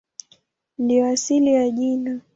Ndiyo 0.77 1.05
asili 1.05 1.53
ya 1.53 1.69
jina. 1.69 2.21